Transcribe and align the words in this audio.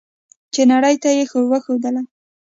چې 0.53 0.61
نړۍ 0.71 0.95
ته 1.03 1.09
یې 1.17 1.23
وښودله. 1.51 2.01